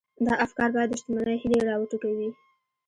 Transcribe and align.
دا 0.25 0.33
افکار 0.45 0.69
بايد 0.75 0.89
د 0.91 0.93
شتمنۍ 0.99 1.37
هيلې 1.41 1.59
را 1.67 1.75
وټوکوي. 1.77 2.29